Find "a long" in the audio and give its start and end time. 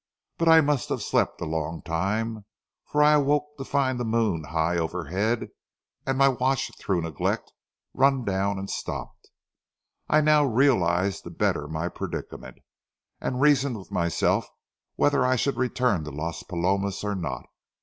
1.41-1.83